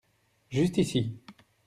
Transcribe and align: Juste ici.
Juste 0.49 0.79
ici. 0.79 1.21